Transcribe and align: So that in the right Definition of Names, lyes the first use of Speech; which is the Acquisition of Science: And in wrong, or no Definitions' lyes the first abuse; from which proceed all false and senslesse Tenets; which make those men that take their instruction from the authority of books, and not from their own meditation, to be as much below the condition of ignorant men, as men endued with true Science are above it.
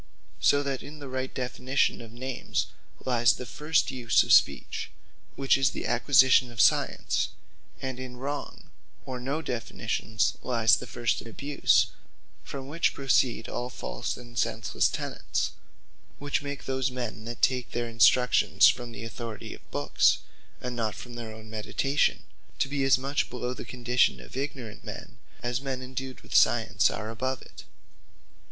So 0.39 0.63
that 0.63 0.81
in 0.81 0.97
the 0.97 1.07
right 1.07 1.31
Definition 1.31 2.01
of 2.01 2.11
Names, 2.11 2.65
lyes 3.05 3.33
the 3.35 3.45
first 3.45 3.91
use 3.91 4.23
of 4.23 4.33
Speech; 4.33 4.89
which 5.35 5.59
is 5.59 5.69
the 5.69 5.85
Acquisition 5.85 6.51
of 6.51 6.59
Science: 6.59 7.29
And 7.83 7.99
in 7.99 8.17
wrong, 8.17 8.71
or 9.05 9.19
no 9.19 9.43
Definitions' 9.43 10.37
lyes 10.41 10.75
the 10.75 10.87
first 10.87 11.21
abuse; 11.21 11.91
from 12.43 12.67
which 12.67 12.95
proceed 12.95 13.47
all 13.47 13.69
false 13.69 14.17
and 14.17 14.37
senslesse 14.39 14.89
Tenets; 14.91 15.51
which 16.17 16.41
make 16.41 16.65
those 16.65 16.89
men 16.89 17.25
that 17.25 17.43
take 17.43 17.69
their 17.69 17.87
instruction 17.87 18.59
from 18.59 18.91
the 18.93 19.03
authority 19.03 19.53
of 19.53 19.69
books, 19.69 20.17
and 20.59 20.75
not 20.75 20.95
from 20.95 21.13
their 21.13 21.31
own 21.31 21.47
meditation, 21.47 22.23
to 22.57 22.67
be 22.67 22.83
as 22.83 22.97
much 22.97 23.29
below 23.29 23.53
the 23.53 23.63
condition 23.65 24.19
of 24.19 24.35
ignorant 24.35 24.83
men, 24.83 25.19
as 25.43 25.61
men 25.61 25.83
endued 25.83 26.21
with 26.21 26.31
true 26.31 26.39
Science 26.39 26.89
are 26.89 27.11
above 27.11 27.43
it. 27.43 27.65